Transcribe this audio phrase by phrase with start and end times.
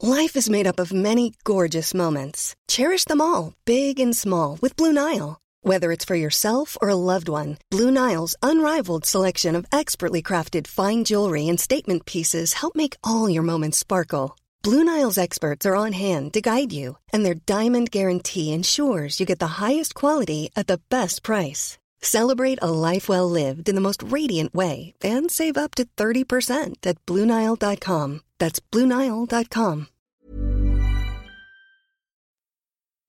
[0.00, 2.54] Life is made up of many gorgeous moments.
[2.68, 5.40] Cherish them all, big and small, with Blue Nile.
[5.62, 10.68] Whether it's for yourself or a loved one, Blue Nile's unrivaled selection of expertly crafted
[10.68, 14.36] fine jewelry and statement pieces help make all your moments sparkle.
[14.62, 19.26] Blue Nile's experts are on hand to guide you, and their diamond guarantee ensures you
[19.26, 21.76] get the highest quality at the best price.
[22.00, 26.86] Celebrate a life well lived in the most radiant way and save up to 30%
[26.86, 28.20] at BlueNile.com.
[28.38, 29.88] That's BlueNile.com.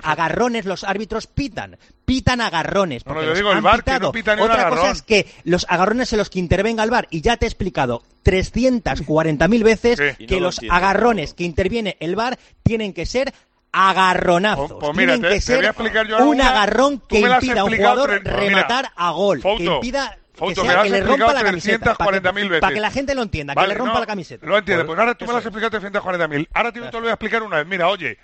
[0.01, 3.05] Agarrones los árbitros pitan, pitan agarrones.
[3.05, 4.07] No, no, porque yo los digo el VAR, que pitado.
[4.07, 4.91] no pita ni Otra cosa agarrón.
[4.95, 8.01] es que los agarrones en los que intervenga el VAR, y ya te he explicado
[8.23, 10.25] 340.000 veces Sí.
[10.25, 10.73] que no lo los entiendo.
[10.75, 13.33] agarrones que interviene el VAR tienen que ser
[13.71, 14.71] agarronazos.
[14.71, 17.19] Pues- pues mira, tienen te- que te voy a ser explicar yo un agarrón que
[17.19, 20.83] impida a un jugador mira, rematar a gol, que Fouto, impida Fouto, que, me sea-
[20.83, 21.95] que le rompa la camiseta.
[21.95, 22.61] 340.000 Para que, veces.
[22.61, 24.45] para que la gente lo entienda, Vale, que le rompa no, la camiseta.
[24.47, 26.47] Lo entiende, pues ahora tú me lo has explicado 340.000.
[26.53, 27.67] Ahora te, te lo voy a explicar una vez.
[27.67, 28.17] Mira, oye.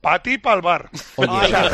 [0.00, 0.90] Para ti, para el bar.
[1.16, 1.70] Oye, O sea,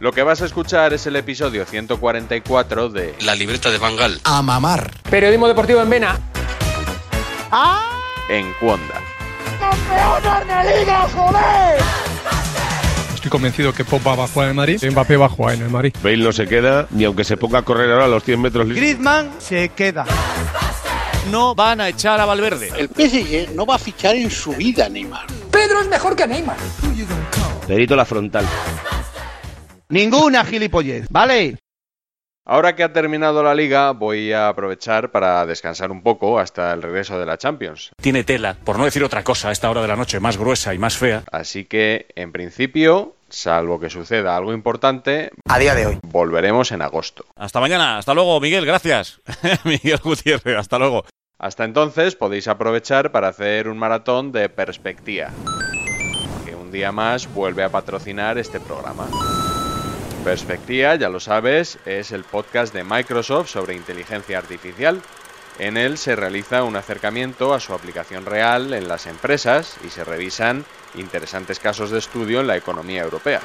[0.00, 4.20] Lo que vas a escuchar es el episodio 144 de La libreta de Bangal.
[4.24, 4.90] a mamar.
[5.10, 6.18] Periodismo deportivo en Vena.
[8.28, 9.00] En Cuonda.
[13.14, 14.90] Estoy convencido que Pogba va a jugar en el Madrid.
[14.90, 15.94] Mbappé va a jugar en el Madrid.
[16.02, 18.68] Bale no se queda, ni aunque se ponga a correr ahora a los 100 metros.
[18.68, 20.04] Griezmann se queda.
[21.30, 22.72] No van a echar a Valverde.
[22.76, 25.26] El PSG no va a fichar en su vida, Neymar.
[25.50, 26.56] Pedro es mejor que Neymar.
[27.68, 28.44] Perito la frontal.
[29.90, 31.56] Ninguna gilipollez, ¿vale?
[32.46, 36.82] Ahora que ha terminado la liga, voy a aprovechar para descansar un poco hasta el
[36.82, 37.90] regreso de la Champions.
[38.02, 40.74] Tiene tela, por no decir otra cosa, a esta hora de la noche, más gruesa
[40.74, 41.22] y más fea.
[41.32, 45.98] Así que, en principio, salvo que suceda algo importante, A día de hoy.
[46.02, 47.24] volveremos en agosto.
[47.34, 49.22] Hasta mañana, hasta luego, Miguel, gracias.
[49.64, 51.06] Miguel Gutiérrez, hasta luego.
[51.38, 55.30] Hasta entonces podéis aprovechar para hacer un maratón de perspectiva,
[56.44, 59.08] que un día más vuelve a patrocinar este programa.
[60.24, 65.02] Perspectiva, ya lo sabes, es el podcast de Microsoft sobre inteligencia artificial.
[65.58, 70.02] En él se realiza un acercamiento a su aplicación real en las empresas y se
[70.02, 70.64] revisan
[70.94, 73.42] interesantes casos de estudio en la economía europea.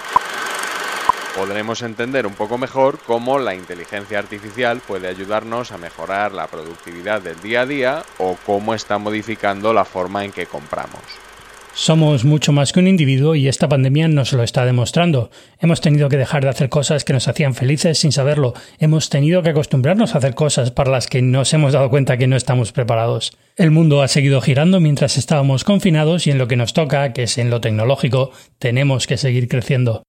[1.36, 7.22] Podremos entender un poco mejor cómo la inteligencia artificial puede ayudarnos a mejorar la productividad
[7.22, 11.29] del día a día o cómo está modificando la forma en que compramos.
[11.74, 15.30] Somos mucho más que un individuo y esta pandemia nos lo está demostrando.
[15.60, 18.54] Hemos tenido que dejar de hacer cosas que nos hacían felices sin saberlo.
[18.80, 22.28] Hemos tenido que acostumbrarnos a hacer cosas para las que nos hemos dado cuenta que
[22.28, 23.38] no estamos preparados.
[23.56, 27.24] El mundo ha seguido girando mientras estábamos confinados y en lo que nos toca, que
[27.24, 30.04] es en lo tecnológico, tenemos que seguir creciendo.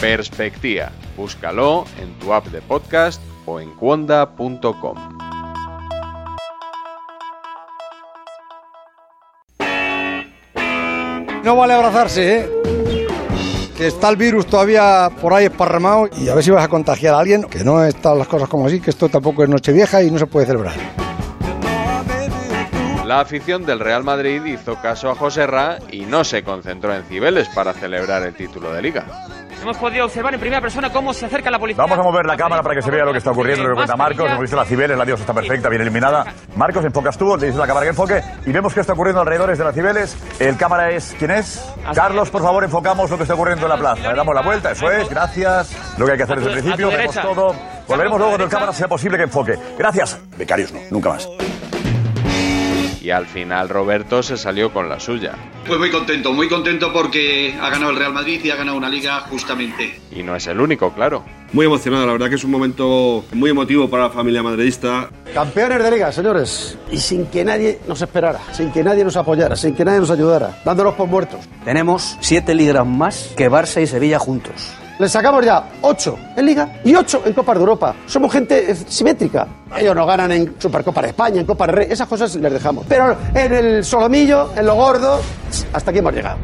[0.00, 0.92] Perspectiva.
[1.16, 5.23] Búscalo en tu app de podcast o en cuonda.com.
[11.44, 12.50] No vale abrazarse, ¿eh?
[13.76, 17.14] Que está el virus todavía por ahí esparramado y a ver si vas a contagiar
[17.14, 17.44] a alguien.
[17.44, 20.26] Que no están las cosas como así, que esto tampoco es Nochevieja y no se
[20.26, 21.03] puede celebrar.
[23.04, 27.48] La afición del Real Madrid hizo caso a Joserra y no se concentró en Cibeles
[27.50, 29.04] para celebrar el título de liga.
[29.60, 31.82] Hemos podido observar en primera persona cómo se acerca la policía.
[31.82, 33.74] Vamos a mover la cámara para que se vea lo que está ocurriendo, lo que
[33.76, 34.26] cuenta Marcos.
[34.26, 36.24] Hemos visto la Cibeles, la diosa está perfecta, bien eliminada.
[36.56, 39.20] Marcos, enfocas tú, le dices a la cámara que enfoque y vemos qué está ocurriendo
[39.20, 40.16] alrededor de la Cibeles.
[40.38, 41.62] El cámara es, ¿quién es?
[41.94, 44.10] Carlos, por favor, enfocamos lo que está ocurriendo en la plaza.
[44.10, 45.98] Le damos la vuelta, eso es, gracias.
[45.98, 47.54] Lo que hay que hacer desde el principio, vemos todo.
[47.86, 49.58] Volveremos luego cuando el cámara sea posible que enfoque.
[49.78, 50.18] Gracias.
[50.38, 51.28] Becarios no, nunca más.
[53.04, 55.34] Y al final Roberto se salió con la suya.
[55.66, 58.88] Pues muy contento, muy contento porque ha ganado el Real Madrid y ha ganado una
[58.88, 60.00] liga justamente.
[60.10, 61.22] Y no es el único, claro.
[61.52, 65.10] Muy emocionado, la verdad que es un momento muy emotivo para la familia madridista.
[65.34, 66.78] Campeones de liga, señores.
[66.90, 70.10] Y sin que nadie nos esperara, sin que nadie nos apoyara, sin que nadie nos
[70.10, 71.40] ayudara, dándonos por muertos.
[71.62, 74.72] Tenemos siete ligas más que Barça y Sevilla juntos.
[74.98, 77.94] Les sacamos ya 8 en Liga y 8 en Copas de Europa.
[78.06, 79.46] Somos gente eh, simétrica.
[79.76, 82.86] Ellos nos ganan en Supercopa de España, en Copa de Rey, esas cosas les dejamos.
[82.88, 85.20] Pero en el solomillo, en lo gordo,
[85.72, 86.38] hasta aquí hemos llegado.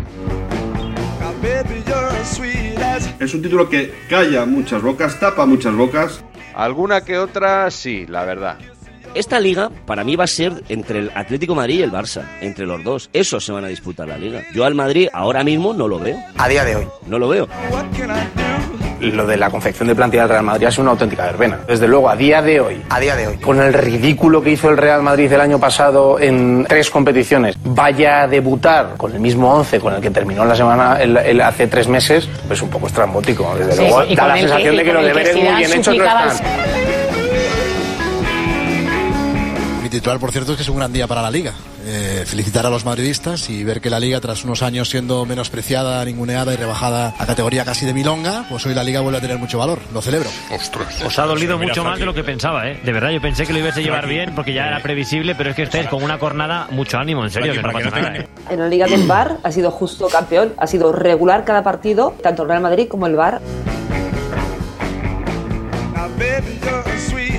[3.21, 6.25] Es un título que calla muchas bocas, tapa muchas bocas.
[6.55, 8.57] Alguna que otra sí, la verdad.
[9.15, 12.23] Esta liga para mí va a ser entre el Atlético de Madrid y el Barça,
[12.41, 13.11] entre los dos.
[13.13, 14.43] Esos se van a disputar la liga.
[14.55, 16.17] Yo al Madrid ahora mismo no lo veo.
[16.39, 16.87] A día de hoy.
[17.07, 17.49] No lo veo.
[19.01, 21.59] Lo de la confección de plantilla del Real Madrid es una auténtica verbena.
[21.67, 24.69] Desde luego, a día de hoy, a día de hoy, con el ridículo que hizo
[24.69, 29.53] el Real Madrid el año pasado en tres competiciones, vaya a debutar con el mismo
[29.55, 32.87] once con el que terminó la semana el, el- hace tres meses, pues un poco
[32.89, 33.55] estrambótico.
[33.59, 36.05] Desde Sí, luego, da la que- sensación de que los deberes muy bien hechos no
[36.05, 36.31] están.
[39.91, 41.53] Titular, por cierto, es que es un gran día para la Liga.
[41.85, 46.05] Eh, felicitar a los madridistas y ver que la Liga, tras unos años siendo menospreciada,
[46.05, 49.39] ninguneada y rebajada a categoría casi de milonga, pues hoy la Liga vuelve a tener
[49.39, 49.81] mucho valor.
[49.93, 50.29] Lo celebro.
[51.05, 52.81] Os ha dolido mucho más de lo que pensaba, ¿eh?
[52.85, 55.51] De verdad, yo pensé que lo ibas a llevar bien porque ya era previsible, pero
[55.51, 58.29] es que estáis con una jornada mucho ánimo, en serio, que no pasa nada, ¿eh?
[58.51, 62.43] En la Liga del Bar ha sido justo campeón, ha sido regular cada partido, tanto
[62.43, 63.41] el Real Madrid como el Bar.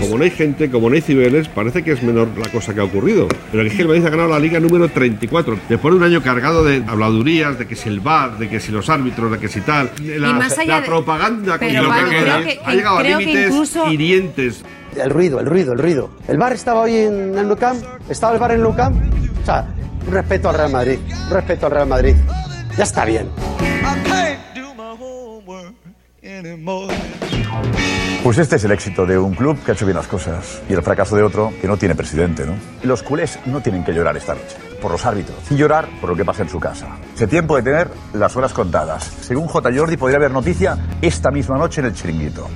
[0.02, 2.80] Como no hay gente, como no hay cibeles, parece que es menor la cosa que
[2.82, 3.28] ha ocurrido.
[3.52, 5.58] Pero es que el Madrid ha ganado la liga número 34.
[5.70, 8.72] Después de un año cargado de habladurías, de que si el VAR, de que si
[8.72, 9.92] los árbitros, de que si tal.
[10.04, 13.02] La, Y más allá la de- propaganda Pero, Pablo, el creo que- ha llegado a
[13.02, 14.64] creo que límites incluso- hirientes.
[14.96, 16.10] El ruido, el ruido, el ruido.
[16.28, 18.96] El bar estaba hoy en el Nou Camp, estaba el bar en el Nou Camp.
[19.42, 19.66] O sea,
[20.06, 22.16] un respeto al Real Madrid, un respeto al Real Madrid.
[22.78, 23.28] Ya está bien.
[28.24, 30.74] Pues este es el éxito de un club que ha hecho bien las cosas y
[30.74, 32.54] el fracaso de otro que no tiene presidente, ¿no?
[32.84, 36.16] Los culés no tienen que llorar esta noche por los árbitros y llorar por lo
[36.16, 36.90] que pasa en su casa.
[37.16, 39.04] Se tiempo de tener las horas contadas.
[39.04, 39.72] Según J.
[39.76, 42.48] Jordi, podría haber noticia esta misma noche en el chiringuito.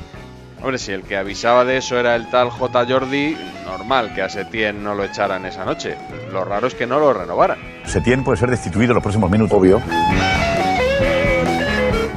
[0.62, 2.86] Hombre, si el que avisaba de eso era el tal J.
[2.88, 3.36] Jordi,
[3.66, 5.98] normal que a Setién no lo echaran esa noche.
[6.32, 7.58] Lo raro es que no lo renovaran.
[7.86, 9.58] Setién puede ser destituido en los próximos minutos.
[9.58, 9.82] Obvio.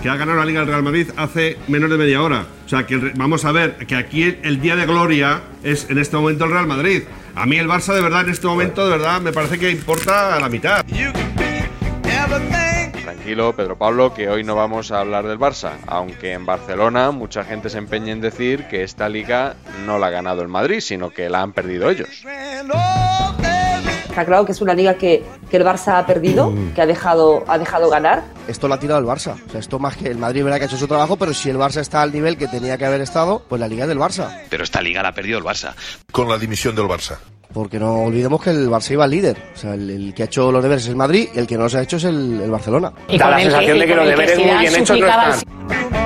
[0.02, 2.46] Que ha ganado la liga del Real Madrid hace menos de media hora.
[2.64, 5.98] O sea, que vamos a ver que aquí el, el día de gloria es en
[5.98, 7.02] este momento el Real Madrid.
[7.34, 10.36] A mí el Barça, de verdad, en este momento, de verdad, me parece que importa
[10.36, 10.84] a la mitad.
[13.02, 17.44] Tranquilo, Pedro Pablo, que hoy no vamos a hablar del Barça, aunque en Barcelona mucha
[17.44, 21.10] gente se empeña en decir que esta liga no la ha ganado el Madrid, sino
[21.10, 22.24] que la han perdido ellos.
[24.18, 27.44] Está claro que es una liga que, que el Barça ha perdido, que ha dejado,
[27.46, 28.24] ha dejado ganar.
[28.48, 29.36] Esto lo ha tirado el Barça.
[29.46, 31.50] O sea, esto más que el Madrid verá que ha hecho su trabajo, pero si
[31.50, 33.98] el Barça está al nivel que tenía que haber estado, pues la liga es del
[34.00, 34.36] Barça.
[34.50, 35.72] Pero esta liga la ha perdido el Barça.
[36.10, 37.16] Con la dimisión del Barça.
[37.54, 39.36] Porque no olvidemos que el Barça iba al líder.
[39.54, 41.56] O sea, el, el que ha hecho los deberes es el Madrid y el que
[41.56, 42.92] no los ha hecho es el, el Barcelona.
[43.06, 45.97] Y Da la que- sensación de que los deberes muy bien hechos no están.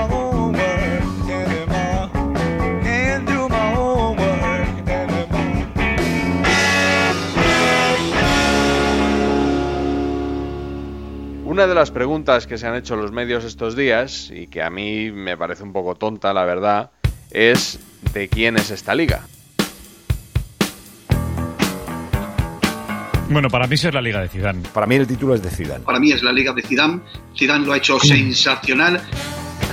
[11.53, 14.71] Una de las preguntas que se han hecho los medios estos días, y que a
[14.71, 16.93] mí me parece un poco tonta, la verdad,
[17.31, 17.79] es
[18.15, 19.21] ¿de quién es esta liga?
[23.29, 24.63] Bueno, para mí sí es la Liga de Zidane.
[24.73, 25.85] Para mí el título es de Zidane.
[25.85, 27.01] Para mí es la liga de Zidane.
[27.37, 29.03] Zidane lo ha hecho sensacional.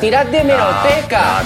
[0.02, 1.44] Tirad de meroteca.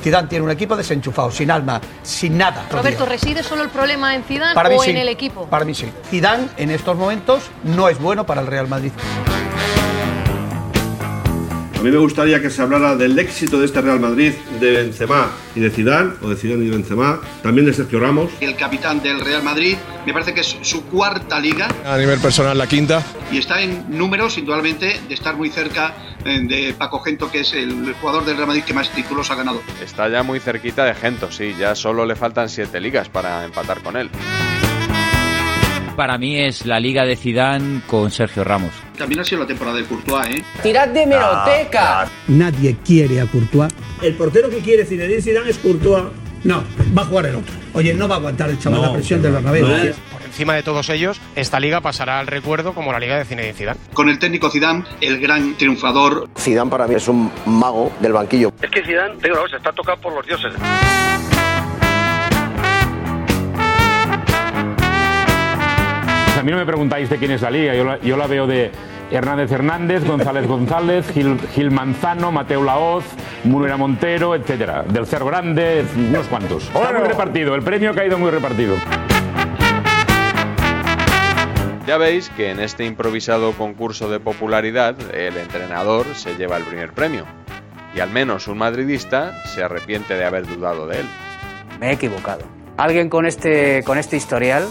[0.00, 2.68] Zidane tiene un equipo desenchufado, sin alma, sin nada.
[2.70, 4.90] Roberto, ¿reside solo el problema en Zidane Para mí o sí.
[4.90, 5.46] en el equipo?
[5.46, 5.90] Para mí sí.
[6.10, 8.92] Zidane en estos momentos no es bueno para el Real Madrid.
[11.84, 15.30] A mí me gustaría que se hablara del éxito de este Real Madrid, de Benzema
[15.54, 18.32] y de Zidane, o de Zidane y de Benzema, también de Sergio Ramos.
[18.40, 19.76] El capitán del Real Madrid,
[20.06, 23.02] me parece que es su cuarta liga A nivel personal, la quinta.
[23.30, 27.52] y está en números, indudablemente, de estar muy cerca eh, de Paco Gento, que es
[27.52, 29.60] el jugador del Real Madrid que más títulos ha ganado.
[29.84, 33.82] Está ya muy cerquita de Gento, sí, ya solo le faltan siete ligas para empatar
[33.82, 34.08] con él.
[35.98, 38.72] Para mí es la liga de Zidane con Sergio Ramos.
[38.96, 40.44] También ha sido la temporada de Courtois, ¿eh?
[40.62, 42.08] Tirad de meroteca.
[42.28, 43.72] Nadie quiere a Courtois.
[44.02, 46.04] El portero que quiere Zinedine Zidane es Courtois.
[46.44, 46.62] No,
[46.96, 47.54] va a jugar el otro.
[47.72, 49.66] Oye, no va a aguantar el chaval la presión del Bernabéu.
[50.12, 53.54] Por encima de todos ellos, esta liga pasará al recuerdo como la liga de Zinedine
[53.54, 53.80] Zidane.
[53.94, 56.28] Con el técnico Zidane, el gran triunfador.
[56.38, 58.52] Zidane para mí es un mago del banquillo.
[58.60, 60.52] Es que Zidane, digo, se está tocado por los dioses.
[66.38, 68.46] A mí no me preguntáis de quién es la liga, yo la, yo la veo
[68.46, 68.70] de
[69.10, 73.04] Hernández Hernández, González González, Gil, Gil Manzano, Mateo Laoz,
[73.44, 74.82] Munera Montero, etcétera.
[74.82, 76.64] Del Cerro Grande, unos cuantos.
[76.64, 78.74] Está muy repartido, el premio ha caído muy repartido.
[81.86, 86.92] Ya veis que en este improvisado concurso de popularidad el entrenador se lleva el primer
[86.92, 87.26] premio.
[87.94, 91.06] Y al menos un madridista se arrepiente de haber dudado de él.
[91.78, 92.42] Me he equivocado.
[92.76, 94.66] Alguien con este, con este historial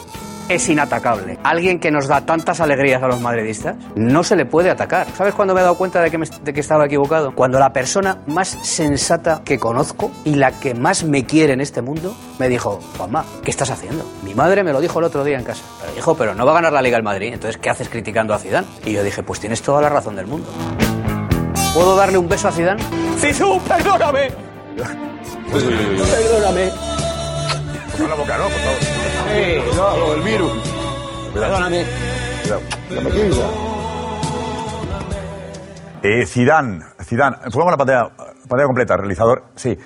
[0.50, 1.38] es inatacable.
[1.44, 5.08] Alguien que nos da tantas alegrías a los madridistas, no se le puede atacar.
[5.18, 7.34] ¿Sabes cuándo me he dado cuenta de que, me- de que estaba equivocado?
[7.36, 11.82] Cuando la persona más sensata que conozco y la que más me quiere en este
[11.82, 14.06] mundo me dijo, Juanma, ¿qué estás haciendo?
[14.24, 15.64] Mi madre me lo dijo el otro día en casa.
[15.82, 18.34] Pero dijo, pero no va a ganar la Liga el Madrid, entonces ¿qué haces criticando
[18.34, 18.68] a Zidane?
[18.86, 20.48] Y yo dije, pues tienes toda la razón del mundo.
[21.74, 22.84] ¿Puedo darle un beso a Zidane?
[23.18, 24.30] Zizou, perdóname.
[25.52, 26.72] Perdóname.
[27.98, 28.44] Por la boca, ¿no?
[28.46, 28.93] Por favor.
[29.36, 30.52] Eh, no, el virus.
[31.34, 31.86] Perdóname.
[36.04, 38.10] Eh, Zidane, Zidane, pongamos la pantalla,
[38.48, 39.78] pantalla completa, realizador, sí.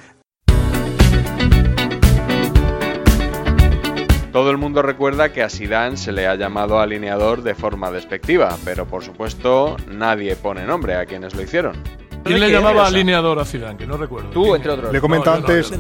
[4.34, 8.58] Todo el mundo recuerda que a Zidane se le ha llamado alineador de forma despectiva,
[8.66, 11.82] pero por supuesto nadie pone nombre a quienes lo hicieron.
[12.28, 13.78] ¿Quién le llamaba alineador a Zidane?
[13.78, 14.30] Que no recuerdo.
[14.30, 14.92] Tú, entre otros.
[14.94, 15.72] Le comento antes.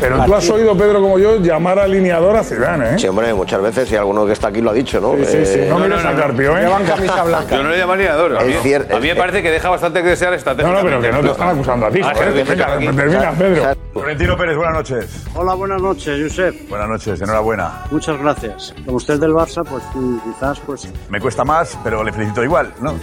[0.00, 2.98] Pero tú has oído, Pedro, como yo, llamar alineador a Zidane, ¿eh?
[2.98, 5.14] Sí, hombre, muchas veces, y alguno que está aquí lo ha dicho, ¿no?
[5.16, 5.58] Sí, sí, sí.
[5.60, 6.62] Eh, No mires a Carpio, ¿eh?
[6.62, 7.56] Llevan camisa blanca.
[7.56, 8.38] Yo no le llamo alineador.
[8.38, 10.54] A mí, Es cierto, a mí me es- parece que deja bastante que desear esta
[10.54, 13.62] No, no, pero que no te están acusando a ti, Ah, termina, Pedro.
[13.92, 15.24] Florentino Pérez, buenas noches.
[15.34, 16.68] Hola, buenas noches, Josep.
[16.68, 17.82] Buenas noches, enhorabuena.
[17.90, 18.74] Muchas gracias.
[18.84, 22.44] Como usted es del Barça, pues mm, quizás pues Me cuesta más, pero le felicito
[22.44, 22.94] igual, ¿no?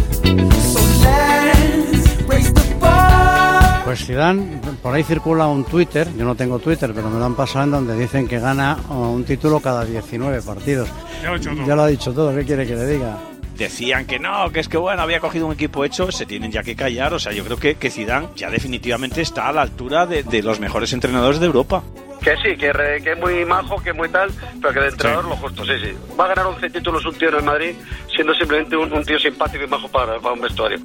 [3.86, 7.36] Pues Zidane, por ahí circula un Twitter, yo no tengo Twitter, pero me lo han
[7.36, 10.90] pasado en donde dicen que gana un título cada 19 partidos.
[11.22, 11.68] Ya lo he dicho todo.
[11.68, 13.18] Ya lo ha dicho todo, ¿qué quiere que le diga?
[13.56, 16.62] Decían que no, que es que bueno, había cogido un equipo hecho, se tienen ya
[16.62, 17.14] que callar.
[17.14, 20.44] O sea, yo creo que, que Zidane ya definitivamente está a la altura de, de
[20.44, 21.84] los mejores entrenadores de Europa.
[22.26, 24.88] Que sí, que, re- que es muy majo, que es muy tal, pero que de
[24.88, 25.94] entrenador lo justo, sí, sí.
[26.20, 27.76] Va a ganar 11 títulos un tío en el Madrid,
[28.16, 30.80] siendo simplemente un, un tío simpático y majo para, para un vestuario.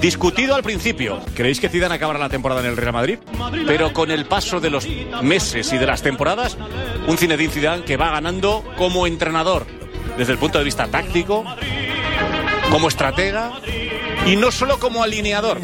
[0.00, 1.20] Discutido al principio.
[1.34, 3.18] ¿Creéis que Zidane acabará la temporada en el Real Madrid?
[3.66, 4.88] Pero con el paso de los
[5.22, 6.56] meses y de las temporadas,
[7.06, 9.66] un Zinedine Zidane que va ganando como entrenador,
[10.16, 11.44] desde el punto de vista táctico,
[12.70, 13.52] como estratega
[14.26, 15.58] y no solo como alineador.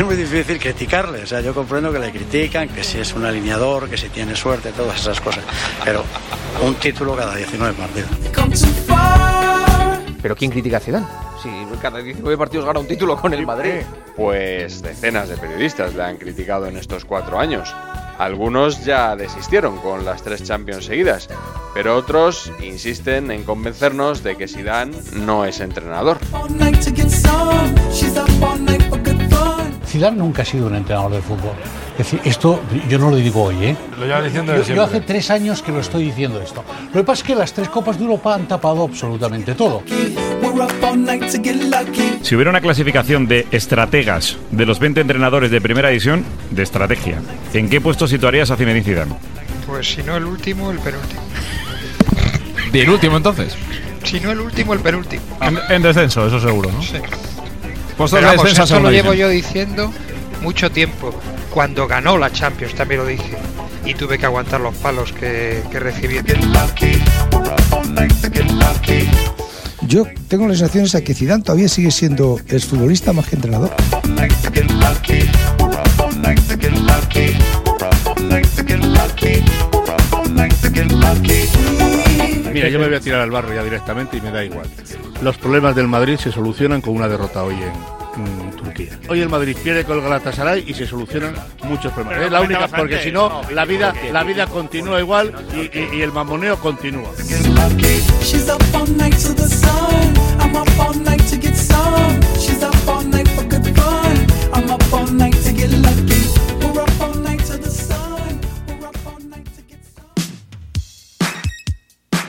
[0.00, 3.26] Es muy difícil criticarle, o sea, yo comprendo que le critican, que si es un
[3.26, 5.44] alineador, que si tiene suerte, todas esas cosas,
[5.84, 6.02] pero
[6.64, 8.08] un título cada 19 partidos.
[10.22, 11.06] ¿Pero quién critica a Zidane?
[11.42, 11.50] Si
[11.82, 13.82] cada 19 partidos gana un título con el Madrid.
[14.16, 17.74] Pues decenas de periodistas le han criticado en estos cuatro años.
[18.16, 21.28] Algunos ya desistieron con las tres Champions seguidas,
[21.74, 26.16] pero otros insisten en convencernos de que Zidane no es entrenador.
[29.90, 31.52] Zidane nunca ha sido un entrenador de fútbol.
[31.92, 33.76] Es decir, esto yo no lo digo hoy, ¿eh?
[33.98, 36.64] Lo lleva diciendo yo, yo hace tres años que lo estoy diciendo esto.
[36.94, 39.82] Lo que pasa es que las tres Copas de Europa han tapado absolutamente todo.
[42.22, 47.20] Si hubiera una clasificación de estrategas de los 20 entrenadores de primera división, de estrategia,
[47.52, 49.14] ¿en qué puesto situarías a Zinedine Zidane?
[49.66, 51.20] Pues si no el último, el penúltimo.
[52.72, 53.56] Bien, último entonces.
[54.04, 55.22] Si no el último, el penúltimo.
[55.40, 56.80] En, en descenso, eso seguro, ¿no?
[56.82, 56.96] Sí.
[58.00, 59.92] Puestos Pero de vamos, descenso a esto lo llevo yo diciendo
[60.40, 61.14] mucho tiempo.
[61.50, 63.36] Cuando ganó la Champions también lo dije.
[63.84, 66.18] Y tuve que aguantar los palos que, que recibí.
[69.82, 73.70] Yo tengo la sensación esa que Zidane todavía sigue siendo el futbolista más que entrenador.
[82.50, 84.70] Mira, yo me voy a tirar al barro ya directamente y me da igual.
[85.22, 88.98] Los problemas del Madrid se solucionan con una derrota hoy en, en Turquía.
[89.08, 91.34] Hoy el Madrid pierde con el Galatasaray y se solucionan
[91.64, 92.14] muchos problemas.
[92.14, 95.96] Pero es la única, porque si no, la vida, la vida continúa igual y, y-
[95.98, 97.10] y el mamoneo continúa.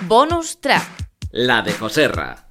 [0.08, 0.84] Bonus track.
[1.32, 2.51] La de Joserra.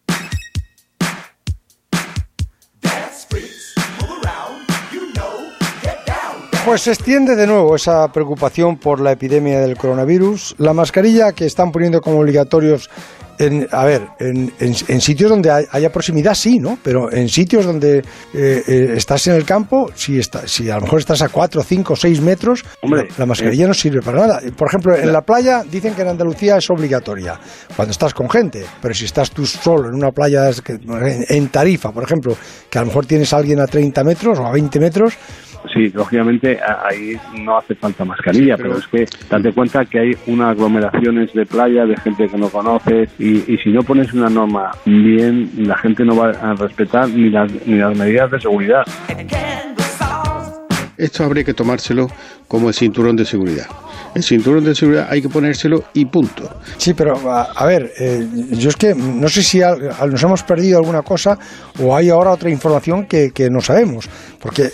[6.64, 10.56] Pues se extiende de nuevo esa preocupación por la epidemia del coronavirus.
[10.58, 12.90] La mascarilla que están poniendo como obligatorios
[13.40, 16.78] en, a ver, en, en- en sitios donde hay- haya proximidad sí, ¿no?
[16.82, 18.04] Pero en sitios donde eh,
[18.66, 21.96] eh, estás en el campo, si, está, si a lo mejor estás a 4, 5,
[21.96, 24.40] 6 metros, Hombre, la mascarilla eh, no sirve para nada.
[24.56, 27.38] Por ejemplo, en la playa dicen que en Andalucía es obligatoria
[27.74, 30.50] cuando estás con gente, pero si estás tú solo en una playa
[31.28, 32.36] en, Tarifa, por ejemplo,
[32.70, 35.14] que a lo mejor tienes a alguien a 30 metros o a 20 metros,
[35.74, 40.52] Sí, lógicamente ahí no hace falta mascarilla, pero, es que date cuenta que hay unas
[40.52, 44.70] aglomeraciones de playa de gente que no conoces y, y si no pones una norma
[44.84, 48.82] bien, la gente no va a respetar ni las, ni las medidas de seguridad.
[50.96, 52.08] Esto habría que tomárselo
[52.46, 53.66] como el cinturón de seguridad.
[54.14, 56.48] El cinturón de seguridad hay que ponérselo y punto.
[56.76, 60.42] Sí, pero a, a ver, eh, yo es que no sé si al- nos hemos
[60.42, 61.38] perdido alguna cosa
[61.80, 64.08] o hay ahora otra información que, que no sabemos.
[64.40, 64.70] Porque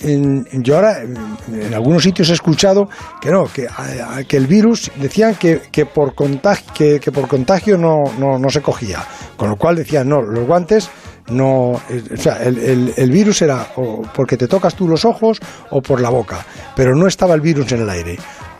[0.62, 2.88] yo ahora en, algunos sitios he escuchado
[3.20, 7.12] que no, que, a- a- que el virus decían que, que por contagio, que, que
[7.12, 9.04] por contagio no, no, no se cogía.
[9.36, 10.88] Con lo cual decían, no, los guantes
[11.28, 15.04] no, eh, o sea, el, el- el virus era o porque te tocas tú los
[15.04, 15.40] ojos
[15.70, 18.16] o por la boca, pero no estaba el virus en el aire.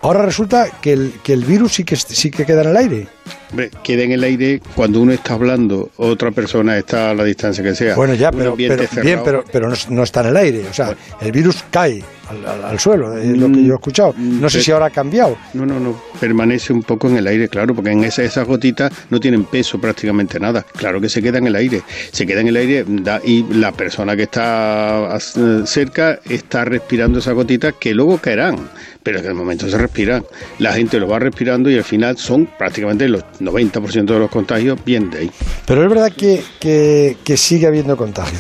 [0.07, 3.09] Ahora resulta que el, que el virus sí que, sí que queda en el aire.
[3.57, 7.65] Hombre, queda en el aire cuando uno está hablando, otra persona está a la distancia
[7.65, 7.95] que sea.
[7.97, 8.77] Bueno, ya, pero, bien,
[9.25, 10.65] pero, pero no, no está en el aire.
[10.71, 14.15] O sea, el virus cae al, al- al suelo, es lo que yo he escuchado.
[14.19, 15.39] No sé si ahora ha cambiado.
[15.55, 15.99] No, no, no.
[16.21, 19.81] Permanece un poco en el aire, claro, porque en esa- esas gotitas no tienen peso
[19.81, 20.63] prácticamente nada.
[20.77, 21.81] Claro que se queda en el aire.
[22.13, 25.17] Se queda en el aire da- y la persona que está
[25.65, 28.69] cerca está respirando esas gotitas que luego caerán,
[29.03, 30.25] pero que de momento se respiran.
[30.59, 34.79] La gente lo va respirando y al final son prácticamente los 90% de los contagios
[34.85, 35.31] vienen de ahí.
[35.67, 38.39] Pero es verdad que, que, que sigue habiendo contagio.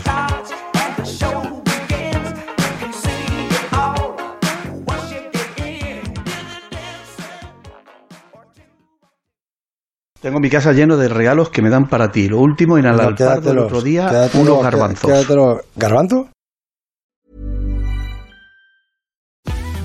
[10.21, 12.29] Tengo mi casa lleno de regalos que me dan para ti.
[12.29, 15.11] Lo último en el No, alfar del otro día, unos qué- garbanzos.
[15.11, 15.61] quédatelos.
[15.77, 16.29] ¿Garbanzo?